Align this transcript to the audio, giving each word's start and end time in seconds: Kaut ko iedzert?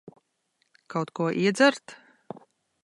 Kaut 0.93 1.09
ko 1.19 1.23
iedzert? 1.43 1.85